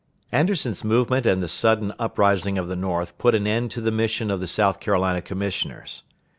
[0.31, 4.31] Anderson's movement and the sudden uprising of the North put an end to the mission
[4.31, 6.01] of the South Carolina commissioners.